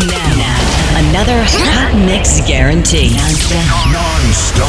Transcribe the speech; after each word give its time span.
Another 0.00 1.44
hot 1.44 1.94
mix 2.06 2.40
guarantee. 2.46 3.10
Non-stop. 3.92 4.66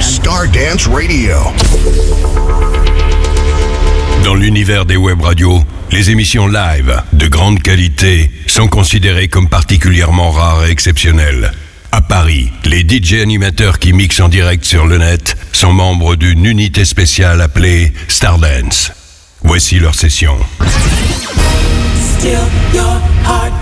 Stardance 0.00 0.86
Radio. 0.86 1.36
Dans 4.24 4.34
l'univers 4.34 4.86
des 4.86 4.96
web 4.96 5.20
radios, 5.20 5.62
les 5.90 6.10
émissions 6.10 6.46
live 6.46 7.02
de 7.12 7.26
grande 7.26 7.60
qualité 7.60 8.30
sont 8.46 8.68
considérées 8.68 9.28
comme 9.28 9.48
particulièrement 9.50 10.30
rares 10.30 10.64
et 10.66 10.70
exceptionnelles. 10.70 11.52
À 11.90 12.00
Paris, 12.00 12.50
les 12.64 12.80
DJ 12.80 13.20
animateurs 13.20 13.78
qui 13.78 13.92
mixent 13.92 14.20
en 14.20 14.30
direct 14.30 14.64
sur 14.64 14.86
le 14.86 14.96
net 14.96 15.36
sont 15.52 15.74
membres 15.74 16.16
d'une 16.16 16.46
unité 16.46 16.86
spéciale 16.86 17.42
appelée 17.42 17.92
Stardance. 18.08 18.92
Voici 19.42 19.78
leur 19.78 19.94
session. 19.94 20.38
Still 22.18 22.38
your 22.72 22.98
heart. 23.26 23.61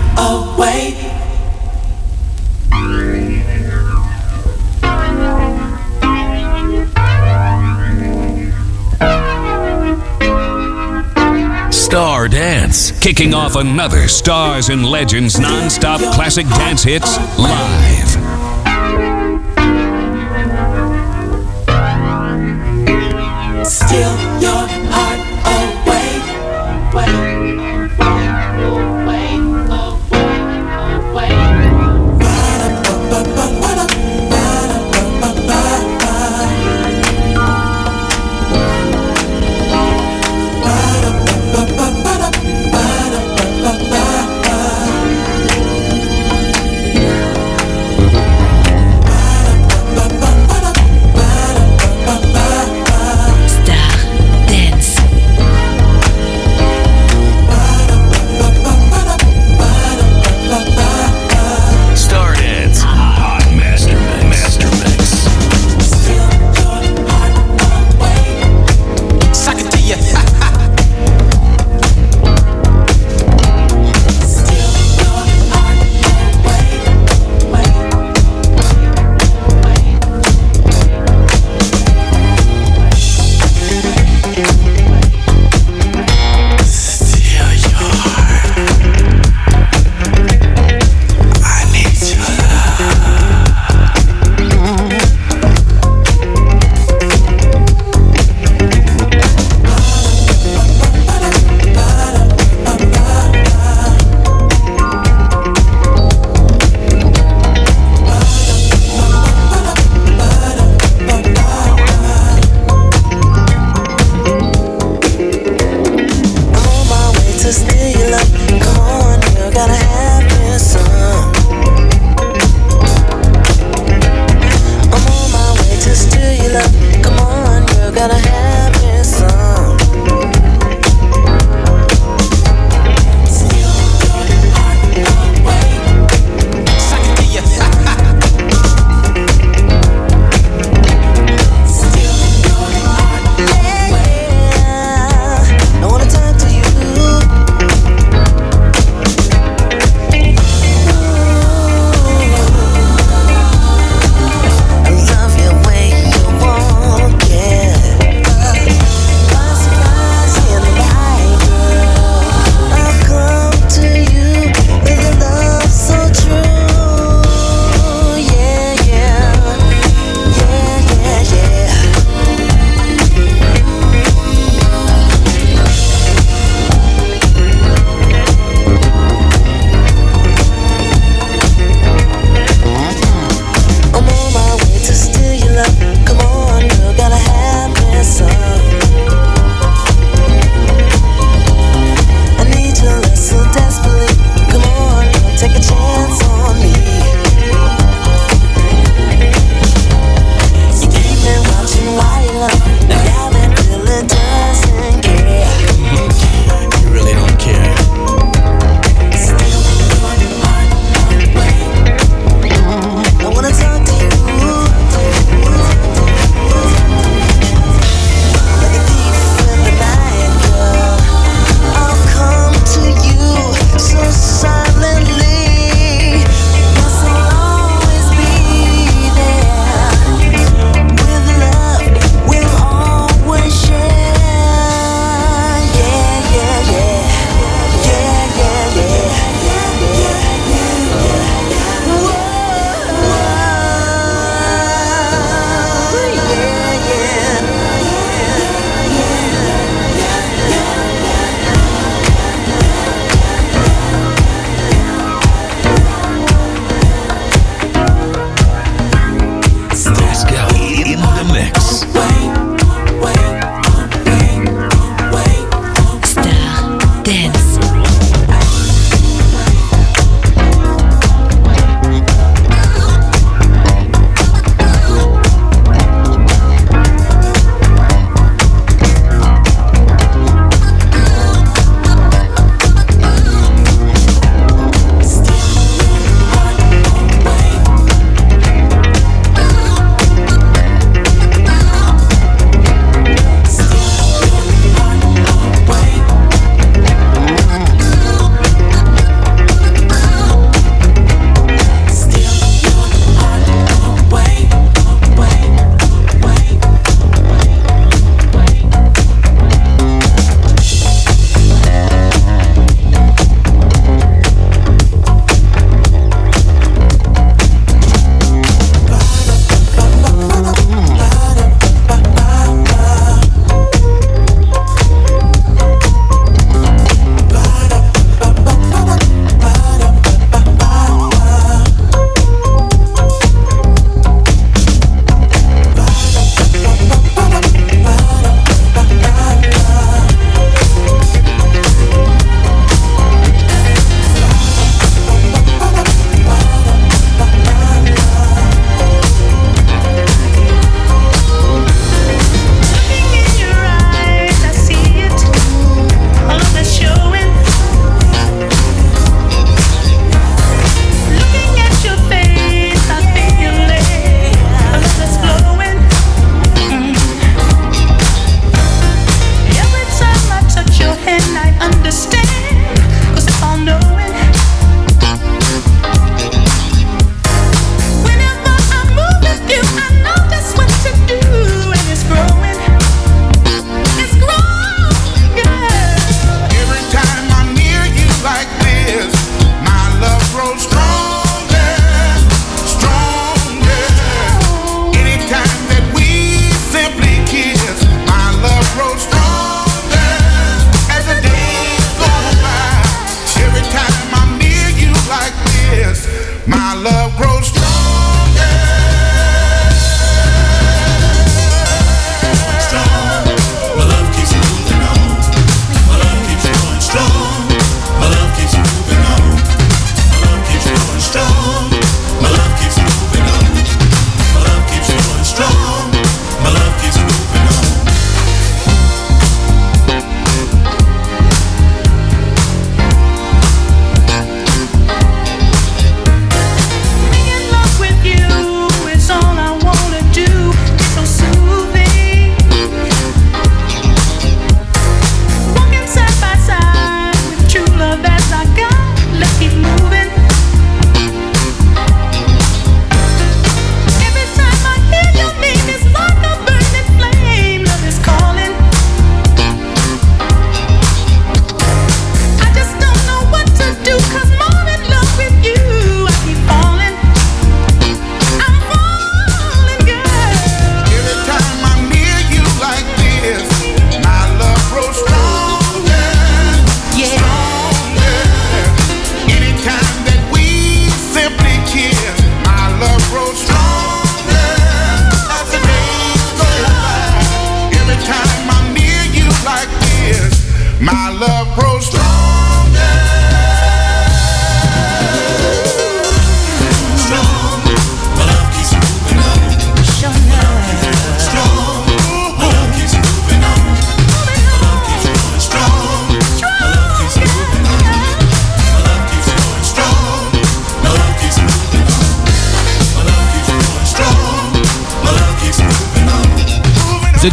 Star 11.91 12.29
Dance, 12.29 12.97
kicking 12.99 13.33
off 13.33 13.57
another 13.57 14.07
Stars 14.07 14.69
and 14.69 14.85
Legends 14.85 15.37
non-stop 15.37 15.99
classic 16.13 16.47
dance 16.47 16.83
hits 16.83 17.17
live. 17.37 18.07
Still 23.67 24.41
your 24.41 24.80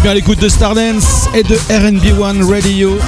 à 0.09 0.15
l'écoute 0.15 0.41
de 0.41 0.49
Stardance 0.49 1.29
et 1.35 1.43
de 1.43 1.55
RB 1.55 2.19
One 2.19 2.43
Radio. 2.51 2.99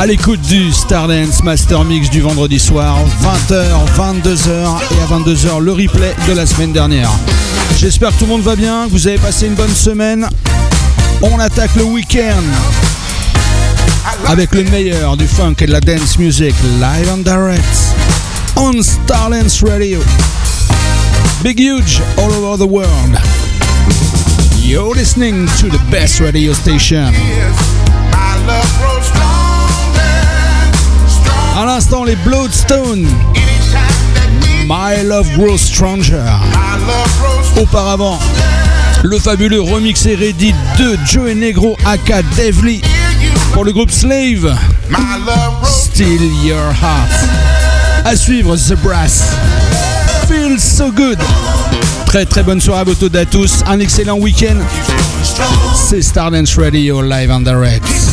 À 0.00 0.06
l'écoute 0.06 0.40
du 0.40 0.72
Stardance 0.72 1.44
Master 1.44 1.84
Mix 1.84 2.10
du 2.10 2.20
vendredi 2.20 2.58
soir, 2.58 2.98
20h, 3.22 3.64
22h 3.96 4.48
et 4.48 5.02
à 5.02 5.16
22h 5.16 5.60
le 5.60 5.72
replay 5.72 6.12
de 6.26 6.32
la 6.32 6.44
semaine 6.44 6.72
dernière. 6.72 7.10
J'espère 7.78 8.10
que 8.10 8.18
tout 8.18 8.24
le 8.24 8.32
monde 8.32 8.42
va 8.42 8.56
bien, 8.56 8.86
que 8.86 8.90
vous 8.90 9.06
avez 9.06 9.18
passé 9.18 9.46
une 9.46 9.54
bonne 9.54 9.74
semaine. 9.74 10.28
On 11.22 11.38
attaque 11.38 11.76
le 11.76 11.84
week-end 11.84 12.42
avec 14.26 14.52
le 14.54 14.64
meilleur 14.64 15.16
du 15.16 15.28
funk 15.28 15.54
et 15.60 15.66
de 15.66 15.72
la 15.72 15.80
dance 15.80 16.18
music 16.18 16.54
live 16.80 17.08
and 17.12 17.18
direct 17.18 17.94
on 18.56 18.82
Stardance 18.82 19.62
Radio. 19.62 20.00
Big 21.44 21.60
huge 21.60 22.00
all 22.18 22.32
over 22.32 22.56
the 22.56 22.68
world. 22.68 24.23
You're 24.66 24.94
listening 24.94 25.46
to 25.58 25.68
the 25.68 25.78
best 25.90 26.20
radio 26.20 26.54
station. 26.54 27.12
À 31.54 31.66
l'instant, 31.66 32.04
les 32.04 32.16
Bloodstone. 32.16 33.06
My 34.66 35.02
Love 35.04 35.28
Grows 35.36 35.58
grows 35.70 37.60
Auparavant, 37.60 38.18
le 39.02 39.18
fabuleux 39.18 39.60
remix 39.60 40.06
et 40.06 40.14
réédit 40.14 40.54
de 40.78 40.96
Joe 41.04 41.34
Negro 41.34 41.76
aka 41.84 42.22
Lee 42.62 42.80
pour 43.52 43.66
le 43.66 43.72
groupe 43.72 43.90
Slave. 43.90 44.56
my 44.88 44.98
love 45.26 45.60
grows 45.60 45.68
Still 45.68 46.22
Your 46.42 46.72
Heart. 46.72 47.12
À 48.06 48.16
suivre 48.16 48.56
The 48.56 48.76
Brass. 48.82 49.34
Feels 50.26 50.62
so 50.62 50.90
good. 50.90 51.18
Très 52.14 52.26
très 52.26 52.44
bonne 52.44 52.60
soirée 52.60 52.82
à 52.82 52.84
vous 52.84 52.94
tous. 53.26 53.64
Un 53.66 53.80
excellent 53.80 54.20
week-end. 54.20 54.60
C'est 55.74 56.00
Stardance 56.00 56.56
Radio 56.56 57.02
live 57.02 57.32
and 57.32 57.40
direct. 57.40 58.03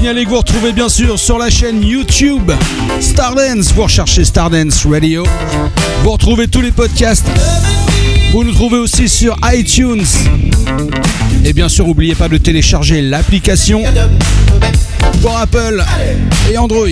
signaler 0.00 0.24
que 0.24 0.30
vous 0.30 0.38
retrouvez 0.38 0.72
bien 0.72 0.88
sûr 0.88 1.18
sur 1.18 1.36
la 1.36 1.50
chaîne 1.50 1.82
YouTube 1.84 2.50
Stardance. 3.02 3.70
Vous 3.74 3.82
recherchez 3.82 4.24
Stardance 4.24 4.86
Radio. 4.86 5.26
Vous 6.02 6.10
retrouvez 6.10 6.48
tous 6.48 6.62
les 6.62 6.72
podcasts. 6.72 7.26
Vous 8.32 8.42
nous 8.42 8.52
trouvez 8.52 8.78
aussi 8.78 9.10
sur 9.10 9.36
iTunes. 9.52 10.06
Et 11.44 11.52
bien 11.52 11.68
sûr, 11.68 11.86
n'oubliez 11.86 12.14
pas 12.14 12.30
de 12.30 12.38
télécharger 12.38 13.02
l'application 13.02 13.82
pour 15.20 15.36
Apple 15.36 15.84
et 16.50 16.56
Android. 16.56 16.88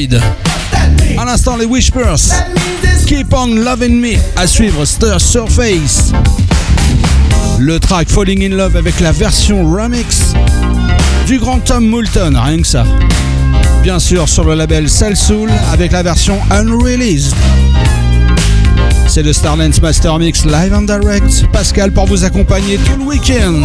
À 1.16 1.24
l'instant, 1.24 1.56
les 1.56 1.64
Whispers. 1.64 2.44
Keep 3.06 3.32
on 3.32 3.46
loving 3.54 4.02
me. 4.02 4.18
À 4.36 4.46
suivre 4.46 4.84
Star 4.84 5.18
Surface 5.18 6.12
le 7.58 7.80
track 7.80 8.08
Falling 8.08 8.44
in 8.44 8.56
Love 8.56 8.76
avec 8.76 9.00
la 9.00 9.12
version 9.12 9.70
remix 9.70 10.32
du 11.26 11.38
grand 11.38 11.58
Tom 11.58 11.86
Moulton, 11.86 12.34
rien 12.36 12.60
que 12.60 12.66
ça. 12.66 12.84
Bien 13.82 13.98
sûr 13.98 14.28
sur 14.28 14.44
le 14.44 14.54
label 14.54 14.88
Cell 14.88 15.16
Soul 15.16 15.50
avec 15.72 15.92
la 15.92 16.02
version 16.02 16.38
Unreleased. 16.50 17.34
C'est 19.06 19.22
le 19.22 19.32
Starlands 19.32 19.70
Master 19.82 20.18
Mix 20.18 20.44
live 20.44 20.72
and 20.74 20.82
direct. 20.82 21.46
Pascal 21.52 21.92
pour 21.92 22.06
vous 22.06 22.24
accompagner 22.24 22.78
tout 22.78 22.98
le 22.98 23.04
week-end. 23.04 23.62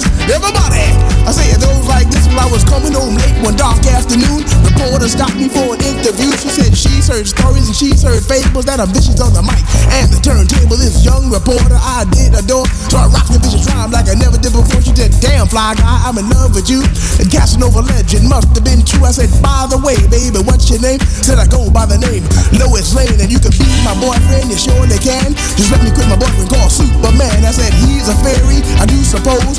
Can't. 0.00 0.30
Everybody, 0.30 0.84
I 1.26 1.32
say 1.32 1.50
it 1.50 1.60
goes 1.60 1.86
like 1.88 2.08
this. 2.10 2.26
While 2.28 2.48
I 2.48 2.50
was 2.52 2.64
coming 2.64 2.92
home 2.92 3.16
late 3.16 3.34
one 3.42 3.56
dark 3.56 3.80
afternoon, 3.86 4.44
reporter 4.62 5.08
stopped 5.08 5.36
me 5.36 5.48
for 5.48 5.74
an 5.74 5.80
interview. 5.82 6.30
She 6.36 6.50
said 6.50 6.76
she's 6.76 7.08
heard 7.08 7.26
stories 7.26 7.66
and 7.66 7.76
she's 7.76 8.02
heard 8.02 8.22
fables 8.22 8.66
that 8.66 8.80
are 8.80 8.86
vicious 8.86 9.20
on 9.20 9.32
the 9.32 9.42
mic 9.42 9.62
and 9.98 10.12
the 10.12 10.20
turntable. 10.20 10.76
This 10.76 11.04
young 11.04 11.30
reporter 11.30 11.78
I 11.80 12.04
did 12.12 12.34
adore, 12.36 12.68
rocked 12.92 13.32
the 13.32 13.40
vicious 13.42 13.66
rhyme 13.72 13.90
like 13.90 14.08
I 14.08 14.14
never 14.14 14.38
did 14.38 14.52
before. 14.52 14.80
She 14.82 14.94
said, 14.94 15.12
"Damn 15.20 15.48
fly 15.48 15.74
guy, 15.74 15.96
I'm 16.06 16.18
in 16.18 16.28
love 16.30 16.54
with 16.54 16.68
you." 16.68 16.84
And 17.18 17.26
Casanova 17.30 17.82
legend 17.82 18.28
must 18.28 18.52
have 18.54 18.64
been 18.64 18.84
true. 18.84 19.04
I 19.04 19.12
said, 19.12 19.32
"By 19.42 19.66
the 19.66 19.78
way, 19.78 19.96
baby, 20.12 20.38
what's 20.44 20.68
your 20.70 20.80
name?" 20.80 21.00
Said 21.24 21.38
I 21.38 21.46
go 21.46 21.70
by 21.70 21.86
the 21.86 21.98
name 21.98 22.22
Lois 22.60 22.94
Lane, 22.94 23.18
and 23.18 23.32
you 23.32 23.40
can 23.40 23.52
be 23.56 23.66
my 23.82 23.96
boyfriend. 23.98 24.52
You 24.52 24.58
surely 24.60 24.98
can. 25.00 25.34
Just 25.56 25.72
let 25.72 25.82
me 25.82 25.90
quit 25.90 26.06
my 26.08 26.16
boyfriend 26.20 26.48
called 26.52 26.70
Superman. 26.70 27.42
I 27.42 27.50
said 27.50 27.72
he's 27.88 28.06
a 28.08 28.16
fairy, 28.22 28.60
I 28.78 28.84
do 28.86 29.00
suppose, 29.02 29.58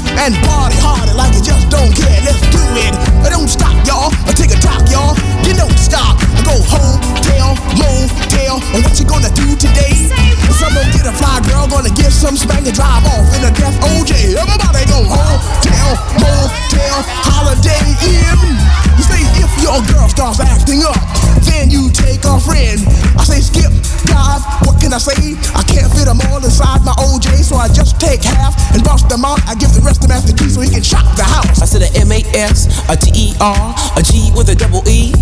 and 0.19 0.35
party 0.43 0.77
harder 0.81 1.15
like 1.15 1.31
you 1.35 1.43
just 1.43 1.69
don't 1.69 1.91
care. 1.95 2.19
Let's 2.25 2.41
do 2.51 2.61
it. 2.75 2.93
I 3.23 3.29
don't 3.29 3.47
stop, 3.47 3.75
y'all. 3.87 4.11
I 4.27 4.33
take 4.35 4.51
a 4.51 4.59
talk, 4.59 4.83
y'all. 4.91 5.15
You 5.47 5.53
don't 5.55 5.77
stop. 5.79 6.19
I 6.19 6.41
go 6.43 6.55
home, 6.59 6.99
tell, 7.23 7.55
motel. 7.77 8.59
And 8.75 8.83
what 8.83 8.99
you 8.99 9.05
gonna 9.05 9.31
do 9.31 9.55
today? 9.55 10.11
Someone 10.51 10.85
get 10.91 11.07
a 11.07 11.13
fly 11.15 11.41
girl, 11.47 11.67
gonna 11.67 11.93
get 11.93 12.11
some 12.11 12.35
spank 12.35 12.67
and 12.67 12.75
drive 12.75 13.05
off 13.07 13.25
in 13.37 13.47
a 13.47 13.51
death 13.55 13.77
OJ. 13.95 14.35
Everybody 14.35 14.83
go 14.91 15.01
home, 15.07 15.39
tell, 15.63 15.93
motel, 16.19 16.97
Holiday 17.25 17.81
Inn. 18.03 18.90
You 18.97 19.03
say 19.03 19.21
if 19.39 19.51
your 19.61 19.79
girl 19.91 20.07
starts 20.09 20.39
acting 20.39 20.83
up, 20.83 20.97
then 21.47 21.71
you 21.71 21.89
take 21.91 22.23
a 22.25 22.39
friend. 22.39 22.79
I 23.17 23.23
say 23.23 23.41
skip, 23.41 23.71
dive, 24.07 24.43
what 24.65 24.79
can 24.81 24.93
I 24.93 24.99
say? 24.99 25.35
I 25.55 25.63
can't 25.63 25.89
fit 25.91 26.05
them 26.05 26.19
all 26.29 26.41
inside 26.43 26.83
my 26.83 26.95
OJ, 26.99 27.43
so 27.43 27.55
I 27.55 27.67
just 27.69 27.99
take 27.99 28.23
half 28.23 28.55
and 28.73 28.83
bust 28.83 29.09
them 29.09 29.25
out. 29.25 29.39
I 29.47 29.55
give 29.55 29.73
the 29.73 29.81
rest 29.81 30.01
to 30.03 30.07
Master 30.07 30.33
Gee 30.33 30.49
so 30.49 30.61
he 30.61 30.69
can 30.69 30.83
shock 30.83 31.05
the 31.15 31.23
house. 31.23 31.61
I 31.61 31.65
said 31.65 31.83
a 31.83 31.91
M-A-S, 32.01 32.89
a 32.89 32.95
T-E-R, 32.95 33.61
a 33.97 34.01
G 34.03 34.31
with 34.35 34.49
a 34.49 34.55
double 34.55 34.83
E. 34.87 35.13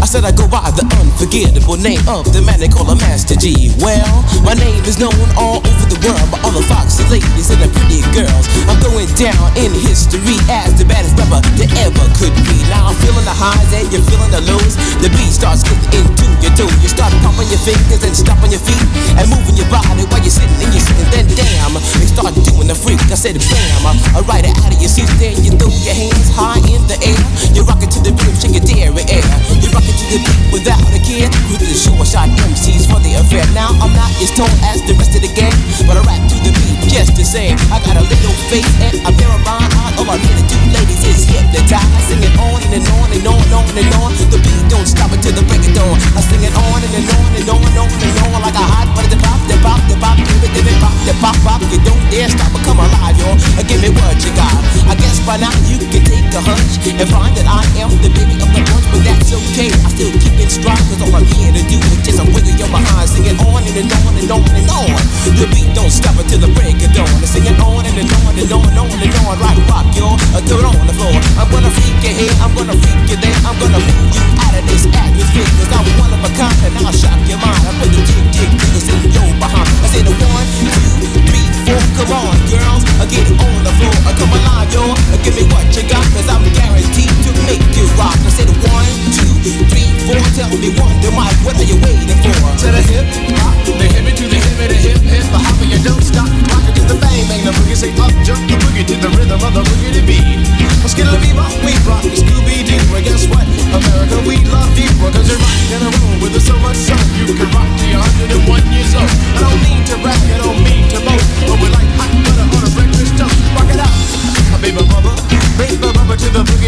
I 0.00 0.06
said 0.06 0.24
I 0.24 0.32
go 0.32 0.48
by 0.48 0.70
the 0.74 0.84
unforgettable 1.00 1.76
name 1.76 2.02
of 2.08 2.28
the 2.32 2.42
man 2.42 2.60
they 2.60 2.68
call 2.68 2.88
a 2.90 2.96
Master 2.96 3.36
Gee. 3.36 3.72
Well, 3.80 4.24
my 4.44 4.54
name 4.54 4.84
is 4.84 4.98
known 4.98 5.16
all 5.36 5.62
over 5.64 5.86
the 5.88 5.98
world 6.04 6.28
by 6.32 6.40
all 6.44 6.54
the 6.54 6.64
foxy 6.68 7.04
ladies 7.08 7.50
and 7.50 7.60
the 7.62 7.70
pretty 7.72 8.02
girls. 8.12 8.44
I'm 8.68 8.80
going 8.80 9.08
down 9.16 9.52
in 9.56 9.72
history 9.84 10.36
as 10.50 10.76
the 10.76 10.84
baddest 10.84 11.16
rapper 11.16 11.40
that 11.60 11.70
ever 11.84 12.04
could 12.18 12.34
be. 12.48 12.56
Now 12.68 12.92
feeling 13.04 13.28
the 13.28 13.36
highs 13.36 13.68
and 13.76 13.86
you're 13.92 14.04
feeling 14.08 14.32
the 14.32 14.40
lows. 14.48 14.74
The 15.04 15.12
beat 15.12 15.32
starts 15.32 15.60
getting 15.64 16.08
into 16.08 16.24
your 16.40 16.52
toe. 16.56 16.72
You 16.80 16.88
start 16.88 17.12
pumping 17.20 17.48
your 17.52 17.60
fingers 17.60 18.00
and 18.00 18.16
stomping 18.16 18.56
your 18.56 18.64
feet 18.64 18.80
and 19.20 19.28
moving 19.28 19.56
your 19.60 19.68
body 19.68 20.08
while 20.08 20.22
you're 20.24 20.32
sitting 20.32 20.56
and 20.56 20.72
you're 20.72 20.80
sitting. 20.80 21.08
Then 21.12 21.28
damn, 21.36 21.76
they 22.00 22.08
start 22.08 22.32
doing 22.32 22.68
the 22.68 22.76
freak. 22.76 23.00
I 23.12 23.16
said 23.20 23.36
bam, 23.36 23.84
I 24.16 24.24
ride 24.24 24.48
it 24.48 24.56
out 24.64 24.72
of 24.72 24.80
your 24.80 24.88
seat. 24.88 25.08
Then 25.20 25.36
you 25.44 25.52
throw 25.60 25.68
your 25.84 25.96
hands 25.96 26.32
high 26.32 26.64
in 26.64 26.80
the 26.88 26.96
air. 27.04 27.20
You 27.52 27.68
rock 27.68 27.84
it 27.84 27.92
to 27.92 28.00
the 28.00 28.16
beat, 28.16 28.34
shake 28.40 28.56
your 28.56 28.64
dairy 28.64 29.04
air. 29.12 29.26
You 29.60 29.68
rock 29.76 29.84
it 29.84 29.96
to 30.00 30.06
the 30.08 30.18
beat 30.24 30.40
without 30.50 30.80
a 30.88 31.00
care. 31.04 31.28
You 31.52 31.60
to 31.60 31.66
the 31.68 31.76
short 31.76 32.08
shot 32.08 32.32
MCs 32.32 32.88
for 32.88 32.98
the 33.04 33.20
affair. 33.20 33.44
Now 33.52 33.76
I'm 33.84 33.92
not 33.92 34.10
as 34.18 34.32
tall 34.32 34.50
as 34.64 34.80
the 34.88 34.96
rest 34.96 35.12
of 35.12 35.20
the 35.20 35.32
gang, 35.36 35.54
but 35.84 36.00
I 36.00 36.02
rap 36.08 36.22
to 36.32 36.36
the 36.40 36.52
beat 36.56 36.73
just 36.94 37.18
the 37.18 37.26
same. 37.26 37.58
I 37.74 37.82
got 37.82 37.98
a 37.98 38.06
little 38.06 38.36
face 38.46 38.70
and 38.78 38.94
a 39.02 39.10
pair 39.10 39.26
of 39.26 39.42
rhyme. 39.42 39.66
All 39.98 40.06
here 40.14 40.38
to 40.38 40.44
do, 40.46 40.58
ladies, 40.70 41.02
is 41.02 41.26
hypnotize. 41.26 41.82
I 41.82 42.00
sing 42.06 42.22
it 42.22 42.34
on 42.38 42.62
and 42.70 42.86
on 42.94 43.10
and 43.10 43.26
on 43.26 43.40
and 43.42 43.50
on 43.50 43.74
and 43.74 43.90
on. 43.98 44.14
The 44.30 44.38
beat 44.38 44.62
don't 44.70 44.86
stop 44.86 45.10
until 45.10 45.34
the 45.34 45.42
break 45.50 45.66
of 45.66 45.74
dawn. 45.74 45.98
I 46.14 46.22
sing 46.22 46.46
it 46.46 46.54
on 46.54 46.78
and, 46.86 46.94
and 46.94 47.06
on 47.18 47.30
and 47.34 47.48
on 47.50 47.58
and 47.66 47.78
on 47.82 47.90
and 47.90 48.14
on 48.30 48.38
like 48.46 48.54
a 48.54 48.62
hot 48.62 48.86
butter. 48.94 49.10
The 49.10 49.18
pop, 49.18 49.42
the 49.50 49.58
pop, 49.58 49.82
the 49.90 49.98
pop, 49.98 50.22
give 50.22 50.38
it, 50.38 50.54
give 50.54 50.70
it, 50.70 50.78
pop, 50.78 50.94
the 51.02 51.14
pop, 51.18 51.34
pop. 51.42 51.60
You 51.66 51.82
don't 51.82 51.98
dare 52.14 52.30
stop 52.30 52.54
or 52.54 52.62
come 52.62 52.78
alive, 52.78 53.18
y'all. 53.18 53.34
Uh, 53.58 53.66
give 53.66 53.82
me 53.82 53.90
what 53.90 54.14
you 54.22 54.30
got. 54.38 54.54
I 54.86 54.94
guess 54.94 55.18
by 55.26 55.34
now 55.42 55.50
you 55.66 55.82
can 55.90 56.06
take 56.06 56.30
a 56.30 56.42
hunch 56.46 56.78
and 56.78 57.10
find 57.10 57.34
that 57.34 57.50
I 57.50 57.66
am 57.82 57.90
the 58.06 58.10
baby 58.14 58.38
of 58.38 58.46
the 58.54 58.62
bunch, 58.70 58.86
but 58.94 59.02
that's 59.02 59.34
okay. 59.34 59.66
I 59.82 59.88
still 59.90 60.14
keep 60.22 60.38
it 60.38 60.50
strong, 60.52 60.78
cause 60.86 61.02
all 61.02 61.10
I'm 61.10 61.26
on 63.74 63.82
and, 63.82 63.90
on 64.06 64.14
and 64.14 64.30
on 64.30 64.46
and 64.54 64.70
on. 64.70 64.86
The 65.34 65.50
beat 65.50 65.74
don't 65.74 65.90
stop 65.90 66.14
until 66.14 66.38
the 66.38 66.50
break 66.54 66.78
of 66.86 66.94
dawn. 66.94 67.10
I 67.10 67.26
sing 67.26 67.42
it 67.42 67.58
on 67.58 67.82
and, 67.82 67.98
and 67.98 68.06
on 68.22 68.38
and 68.38 68.46
on 68.46 68.62
and 68.70 68.78
on 68.78 68.86
and 68.86 69.14
on 69.26 69.34
like 69.42 69.58
rock, 69.66 69.90
y'all. 69.98 70.14
I 70.30 70.38
throw 70.46 70.62
it 70.62 70.66
on 70.66 70.86
the 70.86 70.94
floor. 70.94 71.10
I'm 71.34 71.50
gonna 71.50 71.74
freak 71.74 71.98
you 72.06 72.14
here, 72.14 72.34
I'm 72.38 72.54
gonna 72.54 72.78
freak 72.78 73.02
you 73.10 73.18
there. 73.18 73.34
I'm 73.42 73.58
gonna 73.58 73.82
move 73.82 74.14
you 74.14 74.22
out 74.46 74.54
of 74.54 74.62
this 74.70 74.86
atmosphere, 74.94 75.48
cause 75.58 75.70
I'm 75.74 75.86
one 75.98 76.14
of 76.14 76.22
a 76.22 76.30
kind 76.38 76.54
and 76.70 76.86
I'll 76.86 76.94
shock 76.94 77.18
your 77.26 77.42
mind. 77.42 77.58
I 77.66 77.74
put 77.82 77.90
the 77.90 77.98
jig, 78.06 78.24
jig, 78.30 78.50
jiggles 78.62 78.86
in 78.94 79.10
your 79.10 79.30
behind. 79.42 79.66
I 79.82 79.86
say 79.90 80.02
the 80.06 80.14
one, 80.22 80.46
two, 80.54 80.70
three, 81.26 81.46
four. 81.66 81.82
Come 81.98 82.14
on, 82.14 82.34
girls, 82.46 82.82
I 83.02 83.10
get 83.10 83.26
on 83.26 83.58
the 83.66 83.74
floor. 83.74 83.96
I 84.06 84.14
come 84.14 84.30
alive, 84.38 84.70
yo. 84.70 84.86
Give 85.26 85.34
me 85.34 85.50
what 85.50 85.66
you 85.74 85.82
got, 85.90 86.06
cause 86.14 86.30
I'm 86.30 86.46
guaranteed 86.54 87.10
to 87.10 87.30
make 87.42 87.64
you 87.74 87.90
rock. 87.98 88.14
I 88.22 88.30
say 88.30 88.46
the 88.46 88.54
one, 88.70 88.86
two, 89.10 89.34
three, 89.66 89.90
four. 90.06 90.22
Tell 90.38 90.52
me 90.62 90.70
one, 90.78 90.94
the 91.02 91.10
mic, 91.10 91.34
what 91.42 91.58
are 91.58 91.66
you 91.66 91.74
waiting 91.82 92.22
for? 92.22 92.23
To 92.54 92.70
the 92.70 92.80
hip, 92.80 93.04
hop, 93.42 93.52
the 93.66 93.86
hip, 93.90 94.06
to 94.14 94.24
the 94.24 94.38
hip, 94.38 94.56
the 94.56 94.78
hip, 94.78 95.02
hip, 95.04 95.26
the 95.28 95.36
hopper, 95.36 95.66
you 95.68 95.76
don't 95.84 96.00
stop. 96.00 96.30
Rock 96.48 96.64
it 96.70 96.78
to 96.80 96.82
the 96.86 96.96
bang, 96.96 97.26
bang, 97.28 97.42
the 97.44 97.52
boogie, 97.52 97.76
say 97.76 97.92
up, 98.00 98.14
jump 98.24 98.40
the 98.48 98.56
boogie 98.62 98.86
to 98.88 98.96
the 98.96 99.10
rhythm 99.18 99.42
of 99.42 99.52
the 99.52 99.62
boogie 99.66 99.92
to 99.92 100.02
beat. 100.06 100.24
Well, 100.80 100.88
skittle 100.88 101.18
bebop, 101.20 101.52
we 101.66 101.76
rock 101.84 102.06
Scooby 102.14 102.64
Doo. 102.64 102.80
Well, 102.88 103.04
guess 103.04 103.28
what? 103.28 103.44
America, 103.74 104.16
we 104.24 104.40
love 104.48 104.72
you. 104.78 104.88
Cause 104.96 105.28
you're 105.28 105.36
rocking 105.36 105.76
in 105.76 105.82
a 105.82 105.90
room 105.98 106.16
with 106.24 106.40
so 106.40 106.56
much 106.64 106.80
soul. 106.80 106.96
You 107.20 107.36
can 107.36 107.50
rock 107.52 107.68
to 107.68 107.84
your 107.84 108.00
101 108.48 108.72
years 108.72 108.96
old. 108.96 109.12
I 109.12 109.44
don't 109.44 109.60
mean 109.60 109.82
to 109.90 109.96
brag, 110.00 110.16
I 110.32 110.38
don't 110.40 110.60
mean 110.64 110.88
to 110.94 110.98
boast. 111.04 111.28
But 111.44 111.60
we're 111.60 111.74
like 111.74 111.90
hot 112.00 112.12
butter 112.24 112.48
on 112.48 112.62
a 112.64 112.70
breakfast 112.72 113.12
toast. 113.20 113.36
Rock 113.58 113.68
it 113.68 113.82
out. 113.82 113.92
Baby 114.64 114.80
bubba, 114.88 115.12
baby 115.60 115.76
bubba 115.76 116.16
to 116.16 116.28
the 116.32 116.40
boogie, 116.48 116.63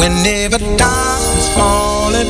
Whenever 0.00 0.56
darkness 0.78 1.54
falling, 1.54 2.26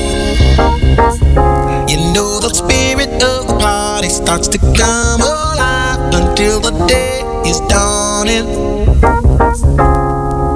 you 1.89 1.99
know 2.13 2.41
the 2.41 2.51
spirit 2.53 3.23
of 3.23 3.47
the 3.47 3.57
party 3.61 4.09
starts 4.09 4.49
to 4.49 4.59
come 4.59 5.21
alive 5.21 6.13
until 6.13 6.59
the 6.59 6.73
day 6.89 7.23
is 7.49 7.61
dawning. 7.71 8.47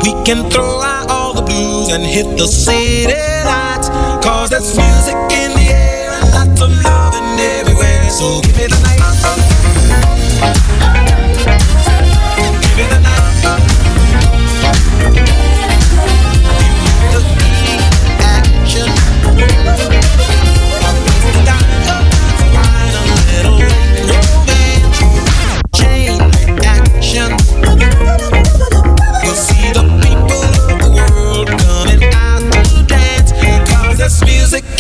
We 0.03 0.13
can 0.25 0.51
throw 0.51 0.83
out 0.83 1.09
all 1.09 1.35
the 1.35 1.43
blues 1.43 1.93
and 1.93 2.03
hit 2.03 2.37
the 2.37 2.49
city 2.49 3.15
lights, 3.47 3.91
cause 4.27 4.51
there's 4.51 4.77
music 4.77 5.15
in 5.31 5.53
the 5.55 5.71
air 5.71 6.11
and 6.19 6.33
lots 6.35 6.61
of 6.63 6.71
loving 6.83 7.39
everywhere. 7.39 8.11
So 8.11 8.41
give 8.41 8.57
me 8.57 8.67
the 8.67 8.81
night. 8.83 8.99
Give 12.61 12.77
me 12.77 12.85
the 12.91 12.99
night. 12.99 13.15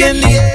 In 0.04 0.20
the 0.20 0.28
air 0.28 0.53